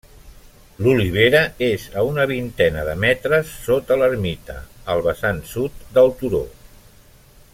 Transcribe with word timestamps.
L'olivera 0.85 1.41
és 1.67 1.83
a 2.01 2.05
una 2.13 2.25
vintena 2.31 2.85
de 2.87 2.95
metres 3.03 3.53
sota 3.67 3.99
l'ermita, 4.03 4.57
al 4.95 5.07
vessant 5.09 5.45
sud 5.53 5.79
del 5.99 6.13
turó. 6.23 6.45